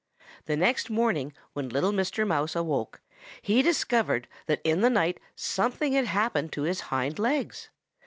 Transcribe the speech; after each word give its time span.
"The 0.45 0.57
next 0.57 0.89
morning 0.89 1.31
when 1.53 1.69
little 1.69 1.91
Mr. 1.91 2.25
Mouse 2.25 2.55
awoke, 2.55 3.01
he 3.39 3.61
discovered 3.61 4.27
that 4.47 4.59
in 4.63 4.81
the 4.81 4.89
night 4.89 5.19
something 5.35 5.93
had 5.93 6.05
happened 6.05 6.51
to 6.53 6.63
his 6.63 6.79
hind 6.89 7.19
legs. 7.19 7.69